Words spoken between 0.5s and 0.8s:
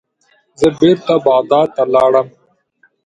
زه